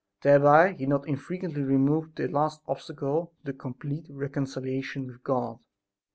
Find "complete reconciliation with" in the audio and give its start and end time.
3.53-5.23